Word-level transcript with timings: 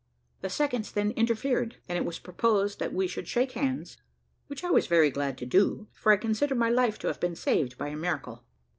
The 0.41 0.49
seconds 0.49 0.91
then 0.91 1.11
interfered, 1.11 1.75
and 1.87 1.95
it 1.95 2.05
was 2.05 2.17
proposed 2.17 2.79
that 2.79 2.91
we 2.91 3.05
should 3.07 3.27
shake 3.27 3.51
hands, 3.51 3.97
which 4.47 4.63
I 4.63 4.71
was 4.71 4.87
very 4.87 5.11
glad 5.11 5.37
to 5.37 5.45
do, 5.45 5.89
for 5.93 6.11
I 6.11 6.17
considered 6.17 6.57
my 6.57 6.71
life 6.71 6.97
to 7.01 7.07
have 7.07 7.19
been 7.19 7.35
saved 7.35 7.77
by 7.77 7.89
a 7.89 7.95
miracle. 7.95 8.43